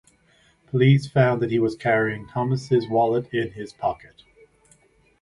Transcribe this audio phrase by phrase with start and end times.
[0.65, 4.23] Police found that he was carrying Thomas's wallet in his pocket.